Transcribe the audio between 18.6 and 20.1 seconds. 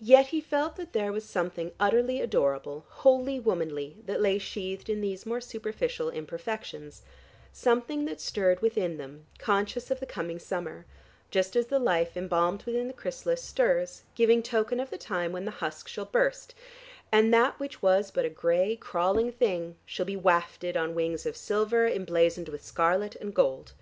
crawling thing shall